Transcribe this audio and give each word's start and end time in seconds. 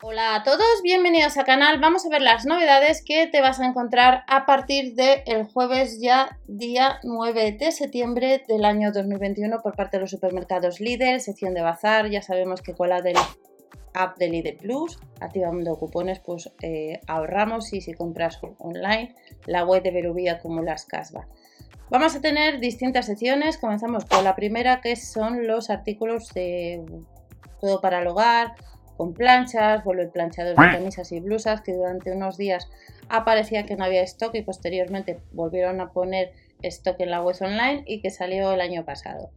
Hola 0.00 0.36
a 0.36 0.42
todos, 0.44 0.80
bienvenidos 0.84 1.36
al 1.38 1.44
canal. 1.44 1.80
Vamos 1.80 2.06
a 2.06 2.08
ver 2.08 2.22
las 2.22 2.46
novedades 2.46 3.02
que 3.04 3.26
te 3.26 3.40
vas 3.40 3.58
a 3.58 3.66
encontrar 3.66 4.22
a 4.28 4.46
partir 4.46 4.94
del 4.94 5.42
jueves 5.52 5.98
ya 6.00 6.38
día 6.46 7.00
9 7.02 7.56
de 7.58 7.72
septiembre 7.72 8.44
del 8.46 8.64
año 8.64 8.92
2021 8.92 9.58
por 9.60 9.74
parte 9.74 9.96
de 9.96 10.02
los 10.02 10.12
supermercados 10.12 10.78
Lidl, 10.78 11.18
sección 11.18 11.52
de 11.52 11.62
bazar. 11.62 12.08
Ya 12.10 12.22
sabemos 12.22 12.62
que 12.62 12.74
con 12.74 12.90
la 12.90 13.02
del 13.02 13.16
app 13.92 14.16
de 14.18 14.28
Lidl 14.28 14.56
Plus, 14.58 15.00
activando 15.20 15.76
cupones, 15.76 16.20
pues 16.20 16.48
eh, 16.62 17.00
ahorramos 17.08 17.72
y 17.72 17.80
si 17.80 17.92
compras 17.92 18.38
online, 18.58 19.16
la 19.46 19.64
web 19.64 19.82
de 19.82 19.90
Berubia 19.90 20.38
como 20.38 20.62
las 20.62 20.86
casas. 20.86 21.26
Vamos 21.90 22.14
a 22.14 22.20
tener 22.20 22.60
distintas 22.60 23.06
secciones. 23.06 23.58
Comenzamos 23.58 24.04
con 24.04 24.22
la 24.22 24.36
primera 24.36 24.80
que 24.80 24.94
son 24.94 25.48
los 25.48 25.70
artículos 25.70 26.32
de 26.34 26.84
todo 27.60 27.80
para 27.80 28.00
el 28.00 28.06
hogar 28.06 28.54
con 28.98 29.14
planchas, 29.14 29.84
vuelve 29.84 30.02
el 30.02 30.10
planchador 30.10 30.56
de 30.56 30.72
camisas 30.72 31.12
y 31.12 31.20
blusas 31.20 31.60
que 31.60 31.72
durante 31.72 32.10
unos 32.10 32.36
días 32.36 32.68
aparecía 33.08 33.64
que 33.64 33.76
no 33.76 33.84
había 33.84 34.02
stock 34.02 34.34
y 34.34 34.42
posteriormente 34.42 35.20
volvieron 35.32 35.80
a 35.80 35.92
poner 35.92 36.32
stock 36.62 36.96
en 36.98 37.12
la 37.12 37.22
web 37.22 37.36
online 37.40 37.84
y 37.86 38.00
que 38.00 38.10
salió 38.10 38.52
el 38.52 38.60
año 38.60 38.84
pasado. 38.84 39.30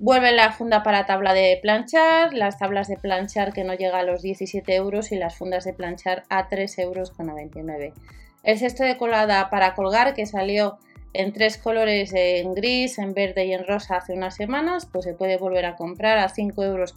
Vuelve 0.00 0.32
la 0.32 0.50
funda 0.50 0.82
para 0.82 1.06
tabla 1.06 1.34
de 1.34 1.56
planchar, 1.62 2.34
las 2.34 2.58
tablas 2.58 2.88
de 2.88 2.96
planchar 2.96 3.52
que 3.52 3.62
no 3.62 3.74
llega 3.74 4.00
a 4.00 4.02
los 4.02 4.22
17 4.22 4.74
euros 4.74 5.12
y 5.12 5.16
las 5.16 5.36
fundas 5.36 5.64
de 5.64 5.72
planchar 5.72 6.24
a 6.28 6.48
3,99 6.48 6.80
euros. 6.82 7.94
El 8.42 8.58
cesto 8.58 8.82
de 8.82 8.96
colada 8.96 9.50
para 9.50 9.74
colgar 9.74 10.14
que 10.14 10.26
salió 10.26 10.78
en 11.12 11.32
tres 11.32 11.58
colores, 11.58 12.12
en 12.12 12.54
gris, 12.54 12.98
en 12.98 13.14
verde 13.14 13.46
y 13.46 13.52
en 13.52 13.64
rosa 13.64 13.98
hace 13.98 14.14
unas 14.14 14.34
semanas, 14.34 14.84
pues 14.84 15.04
se 15.04 15.14
puede 15.14 15.36
volver 15.36 15.64
a 15.64 15.76
comprar 15.76 16.18
a 16.18 16.28
5,99 16.28 16.64
euros 16.64 16.92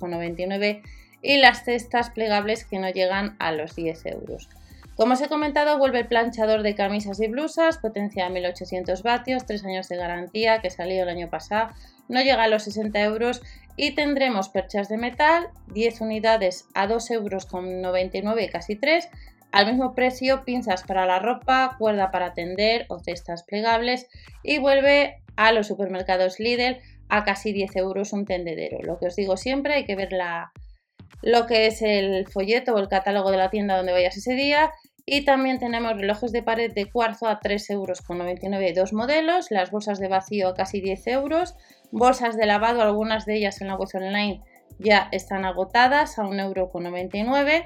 y 1.22 1.38
las 1.38 1.64
cestas 1.64 2.09
plegables 2.09 2.66
que 2.66 2.80
no 2.80 2.90
llegan 2.90 3.36
a 3.39 3.52
los 3.52 3.75
10 3.75 4.06
euros. 4.08 4.50
Como 4.95 5.14
os 5.14 5.22
he 5.22 5.30
comentado, 5.30 5.78
vuelve 5.78 6.00
el 6.00 6.08
planchador 6.08 6.61
de 6.61 6.76
camisas 6.76 7.22
y 7.22 7.28
blusas, 7.28 7.78
potencia 7.78 8.26
de 8.26 8.31
1800 8.31 9.02
vatios, 9.02 9.45
3 9.45 9.64
años 9.64 9.88
de 9.88 9.95
garantía 9.95 10.59
que 10.59 10.70
salió 10.70 11.03
el 11.03 11.09
año 11.09 11.30
pasado, 11.30 11.73
no 12.09 12.22
llega 12.22 12.44
a 12.44 12.48
los 12.50 12.64
60 12.64 13.00
euros 13.03 13.42
y 13.78 13.92
tendremos 13.92 14.50
perchas 14.50 14.89
de 14.89 14.98
metal, 14.98 15.48
10 15.67 16.02
unidades 16.02 16.66
a 16.73 16.86
2 16.88 17.11
euros 17.11 17.45
con 17.45 17.81
99 17.81 18.50
casi 18.50 18.76
3, 18.76 19.08
al 19.54 19.67
mismo 19.67 19.95
precio 19.95 20.44
pinzas 20.44 20.83
para 20.83 21.06
la 21.06 21.20
ropa, 21.20 21.76
cuerda 21.80 22.11
para 22.11 22.33
tender 22.33 22.86
o 22.89 23.00
cestas 23.00 23.44
plegables 23.44 24.08
y 24.44 24.59
vuelve 24.59 25.22
a 25.38 25.54
los 25.54 25.67
supermercados 25.67 26.42
Lidl 26.42 26.78
a 27.08 27.23
casi 27.23 27.54
10 27.54 27.76
euros 27.78 28.11
un 28.11 28.26
tendedero. 28.26 28.80
Lo 28.83 29.00
que 29.00 29.08
os 29.08 29.16
digo 29.16 29.38
siempre, 29.38 29.76
hay 29.76 29.86
que 29.86 29.95
ver 29.95 30.11
la, 30.11 30.52
lo 31.21 31.45
que 31.45 31.67
es 31.67 31.81
el 31.81 32.27
folleto 32.27 32.73
o 32.73 32.79
el 32.79 32.88
catálogo 32.88 33.31
de 33.31 33.38
la 33.38 33.49
tienda 33.49 33.77
donde 33.77 33.91
vayas 33.91 34.17
ese 34.17 34.33
día. 34.33 34.71
Y 35.05 35.25
también 35.25 35.57
tenemos 35.57 35.93
relojes 35.93 36.31
de 36.31 36.43
pared 36.43 36.71
de 36.71 36.85
cuarzo 36.85 37.27
a 37.27 37.39
3,99 37.39 37.71
euros, 37.71 38.75
dos 38.75 38.93
modelos, 38.93 39.49
las 39.49 39.71
bolsas 39.71 39.99
de 39.99 40.07
vacío 40.07 40.49
a 40.49 40.53
casi 40.53 40.81
10 40.81 41.07
euros, 41.07 41.55
bolsas 41.91 42.37
de 42.37 42.45
lavado, 42.45 42.81
algunas 42.81 43.25
de 43.25 43.37
ellas 43.37 43.59
en 43.61 43.67
la 43.67 43.75
web 43.75 43.89
online 43.93 44.43
ya 44.77 45.09
están 45.11 45.45
agotadas 45.45 46.19
a 46.19 46.23
1,99 46.23 47.49
euro. 47.49 47.65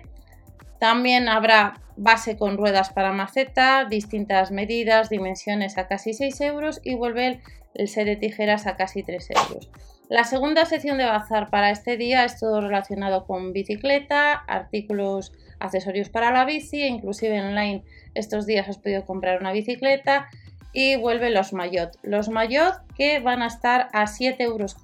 También 0.83 1.29
habrá 1.29 1.75
base 1.95 2.35
con 2.35 2.57
ruedas 2.57 2.89
para 2.89 3.13
maceta, 3.13 3.85
distintas 3.85 4.51
medidas, 4.51 5.09
dimensiones 5.09 5.77
a 5.77 5.87
casi 5.87 6.13
6 6.13 6.41
euros 6.41 6.81
y 6.83 6.95
vuelve 6.95 7.39
el 7.73 7.87
set 7.87 8.03
de 8.03 8.17
tijeras 8.17 8.67
a 8.67 8.75
casi 8.75 9.01
3 9.01 9.29
euros. 9.29 9.69
La 10.09 10.25
segunda 10.25 10.65
sección 10.65 10.97
de 10.97 11.05
bazar 11.05 11.49
para 11.49 11.71
este 11.71 11.95
día 11.95 12.25
es 12.25 12.37
todo 12.37 12.59
relacionado 12.59 13.25
con 13.25 13.53
bicicleta, 13.53 14.33
artículos, 14.33 15.31
accesorios 15.57 16.09
para 16.09 16.31
la 16.31 16.43
bici, 16.43 16.81
e 16.81 16.87
inclusive 16.87 17.39
online 17.39 17.85
estos 18.13 18.45
días 18.45 18.67
has 18.67 18.77
podido 18.77 19.05
comprar 19.05 19.39
una 19.39 19.53
bicicleta 19.53 20.27
y 20.73 20.97
vuelve 20.97 21.29
los 21.29 21.53
maillot. 21.53 21.97
Los 22.01 22.27
maillot 22.27 22.73
que 22.97 23.21
van 23.21 23.41
a 23.41 23.47
estar 23.47 23.87
a 23.93 24.03
7,99 24.03 24.41
euros. 24.41 24.75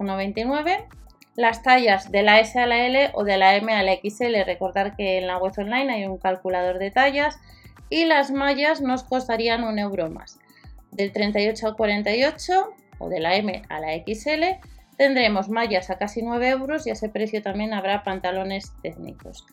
Las 1.36 1.62
tallas 1.62 2.10
de 2.10 2.22
la 2.22 2.40
S 2.40 2.58
a 2.58 2.66
la 2.66 2.86
L 2.86 3.10
o 3.14 3.24
de 3.24 3.36
la 3.36 3.56
M 3.56 3.72
a 3.72 3.82
la 3.82 3.94
XL, 3.94 4.44
recordar 4.44 4.96
que 4.96 5.18
en 5.18 5.26
la 5.26 5.38
web 5.38 5.52
online 5.56 5.92
hay 5.92 6.06
un 6.06 6.18
calculador 6.18 6.78
de 6.78 6.90
tallas 6.90 7.38
y 7.88 8.04
las 8.04 8.30
mallas 8.30 8.80
nos 8.80 9.04
costarían 9.04 9.64
un 9.64 9.78
euro 9.78 10.10
más. 10.10 10.38
Del 10.90 11.12
38 11.12 11.68
al 11.68 11.76
48 11.76 12.74
o 12.98 13.08
de 13.08 13.20
la 13.20 13.36
M 13.36 13.62
a 13.68 13.80
la 13.80 13.88
XL 13.94 14.60
Tendremos 15.00 15.48
mallas 15.48 15.88
a 15.88 15.96
casi 15.96 16.20
9 16.20 16.50
euros 16.50 16.86
y 16.86 16.90
a 16.90 16.92
ese 16.92 17.08
precio 17.08 17.40
también 17.40 17.72
habrá 17.72 18.04
pantalones 18.04 18.74
técnicos. 18.82 19.46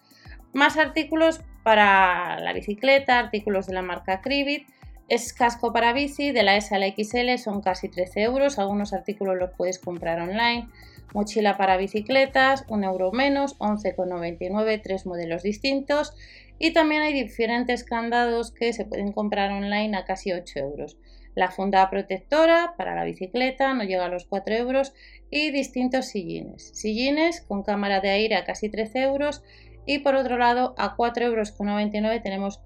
Más 0.52 0.76
artículos 0.76 1.40
para 1.64 2.38
la 2.42 2.52
bicicleta, 2.52 3.18
artículos 3.18 3.66
de 3.66 3.74
la 3.74 3.82
marca 3.82 4.20
Cribit. 4.20 4.68
Es 5.10 5.34
casco 5.34 5.72
para 5.72 5.94
bici, 5.94 6.32
de 6.32 6.44
la 6.44 6.58
S 6.58 6.76
XL 6.76 7.38
son 7.38 7.62
casi 7.62 7.90
13 7.90 8.24
euros, 8.24 8.60
algunos 8.60 8.94
artículos 8.94 9.38
los 9.38 9.52
puedes 9.52 9.80
comprar 9.80 10.20
online. 10.20 10.68
Mochila 11.14 11.56
para 11.56 11.78
bicicletas, 11.78 12.66
1 12.68 12.86
euro 12.86 13.12
menos, 13.14 13.58
11,99, 13.60 14.82
tres 14.84 15.06
modelos 15.06 15.44
distintos. 15.44 16.14
Y 16.60 16.74
también 16.74 17.02
hay 17.04 17.14
diferentes 17.14 17.84
candados 17.84 18.52
que 18.52 18.74
se 18.74 18.84
pueden 18.84 19.14
comprar 19.14 19.52
online 19.52 19.96
a 19.96 20.04
casi 20.04 20.34
8 20.34 20.60
euros 20.60 20.98
la 21.38 21.52
funda 21.52 21.88
protectora 21.92 22.74
para 22.78 22.96
la 22.96 23.04
bicicleta 23.04 23.72
no 23.76 23.84
llega 23.84 24.06
a 24.06 24.10
los 24.10 24.26
4 24.26 24.56
euros 24.56 24.96
y 25.30 25.52
distintos 25.52 26.08
sillines. 26.08 26.72
Sillines 26.74 27.42
con 27.42 27.62
cámara 27.62 28.02
de 28.02 28.10
aire 28.10 28.36
a 28.36 28.44
casi 28.44 28.70
13 28.70 29.04
euros 29.04 29.44
y 29.86 30.00
por 30.00 30.16
otro 30.16 30.40
lado 30.40 30.74
a 30.80 30.98
4,99 30.98 31.26
euros 31.26 32.24
tenemos 32.24 32.60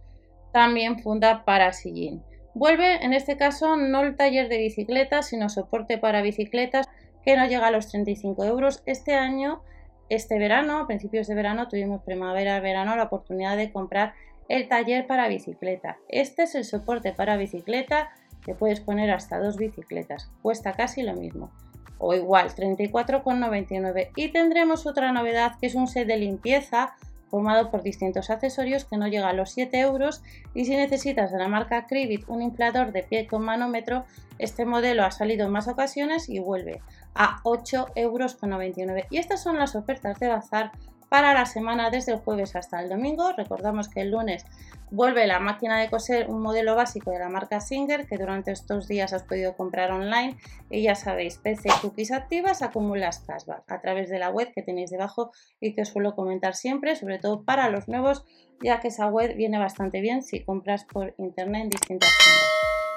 también 0.53 0.99
funda 0.99 1.43
para 1.43 1.73
sillín. 1.73 2.23
Vuelve 2.53 3.03
en 3.03 3.13
este 3.13 3.37
caso 3.37 3.77
no 3.77 4.01
el 4.01 4.15
taller 4.15 4.49
de 4.49 4.57
bicicletas 4.57 5.27
sino 5.27 5.49
soporte 5.49 5.97
para 5.97 6.21
bicicletas 6.21 6.89
que 7.23 7.37
no 7.37 7.45
llega 7.45 7.67
a 7.67 7.71
los 7.71 7.87
35 7.89 8.43
euros. 8.45 8.83
Este 8.85 9.13
año, 9.15 9.61
este 10.09 10.37
verano, 10.39 10.79
a 10.79 10.87
principios 10.87 11.27
de 11.27 11.35
verano, 11.35 11.67
tuvimos 11.67 12.03
primavera-verano 12.03 12.95
la 12.95 13.03
oportunidad 13.03 13.57
de 13.57 13.71
comprar 13.71 14.13
el 14.49 14.67
taller 14.67 15.07
para 15.07 15.27
bicicleta. 15.27 15.97
Este 16.09 16.43
es 16.43 16.55
el 16.55 16.65
soporte 16.65 17.13
para 17.13 17.37
bicicleta 17.37 18.11
te 18.45 18.55
puedes 18.55 18.79
poner 18.79 19.11
hasta 19.11 19.39
dos 19.39 19.57
bicicletas, 19.57 20.31
cuesta 20.41 20.73
casi 20.73 21.03
lo 21.03 21.13
mismo. 21.13 21.51
O 21.99 22.15
igual, 22.15 22.49
34,99. 22.49 24.09
Y 24.15 24.29
tendremos 24.29 24.87
otra 24.87 25.11
novedad 25.11 25.53
que 25.59 25.67
es 25.67 25.75
un 25.75 25.87
set 25.87 26.07
de 26.07 26.17
limpieza 26.17 26.95
formado 27.31 27.71
por 27.71 27.81
distintos 27.81 28.29
accesorios 28.29 28.85
que 28.85 28.97
no 28.97 29.07
llega 29.07 29.29
a 29.29 29.33
los 29.33 29.51
7 29.51 29.79
euros 29.79 30.21
y 30.53 30.65
si 30.65 30.75
necesitas 30.75 31.31
de 31.31 31.39
la 31.39 31.47
marca 31.47 31.87
Cribit 31.87 32.27
un 32.27 32.43
inflador 32.43 32.91
de 32.91 33.01
pie 33.03 33.25
con 33.25 33.43
manómetro, 33.43 34.03
este 34.37 34.65
modelo 34.65 35.03
ha 35.03 35.11
salido 35.11 35.47
en 35.47 35.51
más 35.53 35.67
ocasiones 35.67 36.29
y 36.29 36.39
vuelve 36.39 36.81
a 37.15 37.41
8,99 37.43 38.77
euros. 38.77 39.05
Y 39.09 39.17
estas 39.17 39.41
son 39.41 39.57
las 39.57 39.75
ofertas 39.75 40.19
de 40.19 40.27
bazar 40.27 40.71
para 41.11 41.33
la 41.33 41.45
semana 41.45 41.89
desde 41.89 42.13
el 42.13 42.19
jueves 42.19 42.55
hasta 42.55 42.81
el 42.81 42.87
domingo. 42.87 43.33
Recordamos 43.33 43.89
que 43.89 43.99
el 43.99 44.11
lunes 44.11 44.45
vuelve 44.91 45.27
la 45.27 45.41
máquina 45.41 45.77
de 45.77 45.89
coser, 45.89 46.29
un 46.29 46.41
modelo 46.41 46.73
básico 46.73 47.11
de 47.11 47.19
la 47.19 47.27
marca 47.27 47.59
Singer 47.59 48.07
que 48.07 48.17
durante 48.17 48.53
estos 48.53 48.87
días 48.87 49.11
has 49.11 49.23
podido 49.23 49.57
comprar 49.57 49.91
online 49.91 50.37
y 50.69 50.83
ya 50.83 50.95
sabéis, 50.95 51.37
PC 51.37 51.67
cookies 51.81 52.13
activas 52.13 52.61
acumulas 52.61 53.19
cashback 53.27 53.69
a 53.69 53.81
través 53.81 54.09
de 54.09 54.19
la 54.19 54.29
web 54.29 54.53
que 54.53 54.61
tenéis 54.61 54.89
debajo 54.89 55.31
y 55.59 55.73
que 55.73 55.81
os 55.81 55.89
suelo 55.89 56.15
comentar 56.15 56.55
siempre, 56.55 56.95
sobre 56.95 57.19
todo 57.19 57.43
para 57.43 57.67
los 57.69 57.89
nuevos, 57.89 58.23
ya 58.63 58.79
que 58.79 58.87
esa 58.87 59.07
web 59.07 59.35
viene 59.35 59.59
bastante 59.59 59.99
bien 59.99 60.23
si 60.23 60.45
compras 60.45 60.85
por 60.85 61.13
internet 61.17 61.63
en 61.63 61.69
distintas 61.71 62.09
tiendas. 62.23 62.50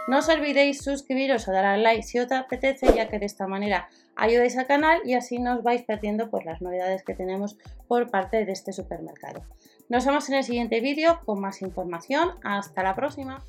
No 0.06 0.18
os 0.18 0.28
olvidéis 0.28 0.84
suscribiros 0.84 1.48
o 1.48 1.52
dar 1.52 1.64
al 1.64 1.82
like 1.82 2.02
si 2.02 2.20
os 2.20 2.30
apetece, 2.30 2.92
ya 2.94 3.08
que 3.08 3.18
de 3.18 3.24
esta 3.24 3.46
manera 3.46 3.88
ayudáis 4.16 4.56
al 4.58 4.66
canal 4.66 5.00
y 5.04 5.14
así 5.14 5.38
no 5.38 5.56
os 5.56 5.62
vais 5.62 5.82
perdiendo 5.82 6.28
pues, 6.30 6.44
las 6.44 6.60
novedades 6.60 7.02
que 7.02 7.14
tenemos 7.14 7.56
por 7.88 8.10
parte 8.10 8.44
de 8.44 8.52
este 8.52 8.72
supermercado. 8.72 9.42
Nos 9.88 10.04
vemos 10.04 10.28
en 10.28 10.36
el 10.36 10.44
siguiente 10.44 10.80
vídeo 10.80 11.20
con 11.24 11.40
más 11.40 11.62
información. 11.62 12.32
Hasta 12.44 12.82
la 12.82 12.94
próxima. 12.94 13.42